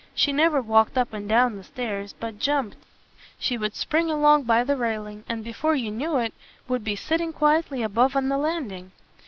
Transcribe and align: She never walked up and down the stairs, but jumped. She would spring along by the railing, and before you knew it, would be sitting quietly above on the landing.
She 0.15 0.33
never 0.33 0.63
walked 0.63 0.97
up 0.97 1.13
and 1.13 1.29
down 1.29 1.57
the 1.57 1.63
stairs, 1.63 2.15
but 2.19 2.39
jumped. 2.39 2.75
She 3.37 3.55
would 3.55 3.75
spring 3.75 4.09
along 4.09 4.45
by 4.45 4.63
the 4.63 4.75
railing, 4.75 5.23
and 5.29 5.43
before 5.43 5.75
you 5.75 5.91
knew 5.91 6.17
it, 6.17 6.33
would 6.67 6.83
be 6.83 6.95
sitting 6.95 7.31
quietly 7.31 7.83
above 7.83 8.15
on 8.15 8.27
the 8.27 8.39
landing. 8.39 8.93